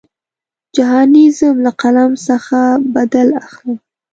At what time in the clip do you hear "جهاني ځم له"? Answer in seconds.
0.75-1.71